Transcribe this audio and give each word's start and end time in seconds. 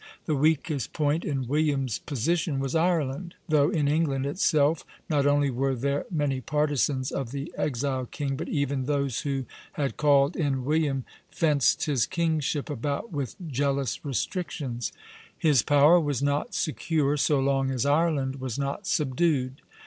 The 0.25 0.35
weakest 0.35 0.93
point 0.93 1.23
in 1.23 1.47
William's 1.47 1.99
position 1.99 2.57
was 2.59 2.73
Ireland; 2.73 3.35
though 3.47 3.69
in 3.69 3.87
England 3.87 4.25
itself 4.25 4.83
not 5.11 5.27
only 5.27 5.51
were 5.51 5.75
there 5.75 6.07
many 6.09 6.41
partisans 6.41 7.11
of 7.11 7.29
the 7.29 7.53
exiled 7.55 8.09
king, 8.09 8.35
but 8.35 8.49
even 8.49 8.85
those 8.85 9.19
who 9.21 9.45
had 9.73 9.97
called 9.97 10.35
in 10.35 10.65
William 10.65 11.05
fenced 11.29 11.85
his 11.85 12.07
kingship 12.07 12.67
about 12.67 13.11
with 13.11 13.35
jealous 13.47 14.03
restrictions. 14.03 14.91
His 15.37 15.61
power 15.61 15.99
was 15.99 16.23
not 16.23 16.55
secure 16.55 17.15
so 17.15 17.39
long 17.39 17.69
as 17.69 17.85
Ireland 17.85 18.37
was 18.41 18.57
not 18.57 18.87
subdued. 18.87 19.61